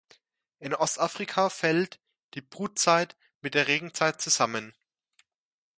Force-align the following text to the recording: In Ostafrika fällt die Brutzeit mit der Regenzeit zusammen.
In 0.57 0.73
Ostafrika 0.73 1.51
fällt 1.51 1.99
die 2.33 2.41
Brutzeit 2.41 3.15
mit 3.43 3.53
der 3.53 3.67
Regenzeit 3.67 4.19
zusammen. 4.19 4.73